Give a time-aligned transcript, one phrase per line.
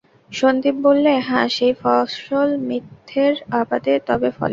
[0.31, 4.49] সন্দীপ বললে, হাঁ, সেই ফসল মিথ্যের আবাদে তবে ফলে।